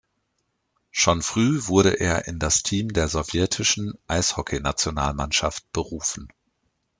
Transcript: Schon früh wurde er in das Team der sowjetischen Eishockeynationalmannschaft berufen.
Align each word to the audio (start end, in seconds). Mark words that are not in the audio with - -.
Schon 0.89 1.21
früh 1.21 1.67
wurde 1.67 1.91
er 1.99 2.25
in 2.27 2.39
das 2.39 2.63
Team 2.63 2.91
der 2.91 3.07
sowjetischen 3.07 3.99
Eishockeynationalmannschaft 4.07 5.71
berufen. 5.73 6.27